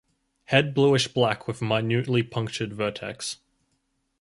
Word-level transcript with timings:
Head 0.45 0.73
bluish 0.73 1.09
black 1.09 1.47
with 1.47 1.61
minutely 1.61 2.23
punctured 2.23 2.73
vertex. 2.73 3.37